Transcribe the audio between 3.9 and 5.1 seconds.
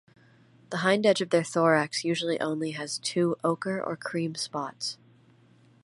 cream spots.